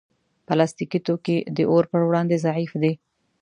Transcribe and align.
پلاستيکي 0.47 0.99
توکي 1.07 1.37
د 1.57 1.57
اور 1.71 1.83
پر 1.91 2.01
وړاندې 2.07 2.35
ضعیف 2.45 2.71
دي. 2.81 2.93